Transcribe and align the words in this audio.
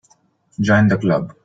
Join 0.59 0.87
the 0.87 0.97
Club. 0.97 1.35